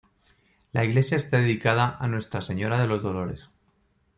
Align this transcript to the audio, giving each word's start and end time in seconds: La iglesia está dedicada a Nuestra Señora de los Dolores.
La 0.71 0.83
iglesia 0.83 1.15
está 1.15 1.37
dedicada 1.37 1.95
a 1.99 2.07
Nuestra 2.07 2.41
Señora 2.41 2.81
de 2.81 2.87
los 2.87 3.03
Dolores. 3.03 3.51